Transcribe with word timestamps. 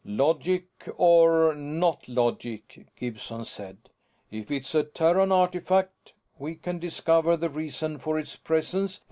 "Logic 0.03 0.65
or 0.97 1.53
not 1.53 2.07
logic," 2.09 2.87
Gibson 2.97 3.45
said. 3.45 3.77
"If 4.31 4.49
it's 4.49 4.73
a 4.73 4.81
Terran 4.81 5.31
artifact, 5.31 6.13
we 6.39 6.55
can 6.55 6.79
discover 6.79 7.37
the 7.37 7.49
reason 7.49 7.99
for 7.99 8.17
its 8.17 8.35
presence. 8.35 8.99